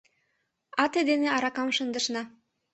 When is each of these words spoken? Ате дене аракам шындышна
Ате 0.83 0.99
дене 1.09 1.27
аракам 1.35 1.69
шындышна 1.77 2.21